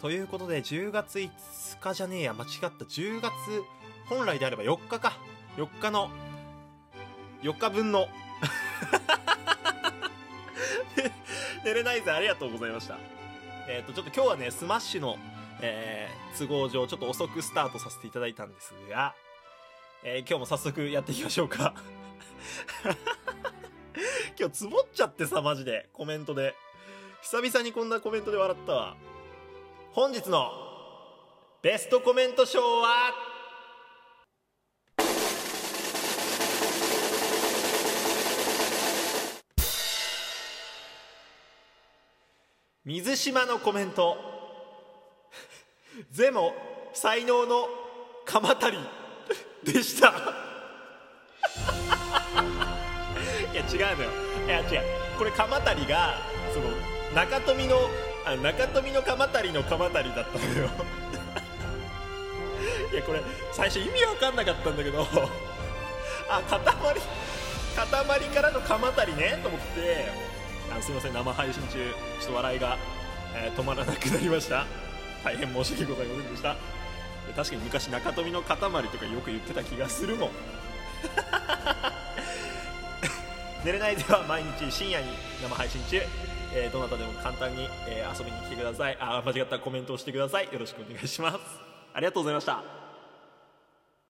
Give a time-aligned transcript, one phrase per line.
[0.00, 1.30] ということで10月5
[1.80, 2.34] 日じゃねえや。
[2.34, 2.68] 間違った。
[2.84, 3.32] 10月
[4.08, 5.18] 本来であれば4日か。
[5.56, 6.10] 4日の
[7.42, 8.08] 4日分の。
[11.64, 12.10] 寝れないぜ。
[12.10, 12.98] ありがとうございました。
[13.68, 15.16] えっ、とちょっと今日はねスマッシュの、
[15.60, 19.14] えー都合上ちょっと遅くスタートさせていただいたんですが、
[20.04, 21.72] えー今日も早速やっていきましょうか。
[24.38, 25.88] 今日つぼっちゃってさマジで。
[25.94, 26.54] コメントで。
[27.22, 28.96] 久々にこんなコメントで笑ったわ。
[29.96, 30.50] 本日の
[31.62, 33.14] ベストコメント賞は？
[42.84, 44.18] 水島のコメント。
[46.12, 46.52] ゼモ
[46.92, 47.66] 才能の
[48.26, 48.78] 鎌足り。
[49.64, 50.08] でした。
[53.50, 54.10] いや違うのよ。
[54.44, 54.82] いや違う。
[55.16, 56.18] これ鎌足りが
[56.52, 56.68] その
[57.14, 57.88] 中富の
[58.26, 60.68] あ中富の鎌足りの鎌足りだったのよ。
[62.92, 63.20] いやこれ
[63.52, 65.06] 最初意味わかんなかったんだけど。
[66.28, 66.60] あ塊
[67.76, 69.38] 塊からの鎌足りね？
[69.42, 70.08] と思って。
[70.76, 71.94] あすいません生配信中。
[72.20, 72.76] ちょっと笑いが、
[73.34, 74.66] えー止まらなくなりました。
[75.22, 76.56] 大変申し訳ございませんでした。
[77.36, 78.72] 確かに昔中富の塊とか
[79.06, 80.30] よく言ってた気がするもん。
[83.66, 85.08] 寝れないでは毎日深夜に
[85.42, 86.00] 生配信中、
[86.54, 88.96] えーどなたでも簡単に、えー遊びに来てください。
[89.00, 90.44] あ間違ったコメントをしてください。
[90.44, 91.38] よろしくお願いします。
[91.92, 92.85] ありがとうございました。